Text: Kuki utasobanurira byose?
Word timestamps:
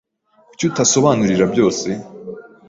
Kuki 0.49 0.63
utasobanurira 0.71 1.45
byose? 1.53 1.87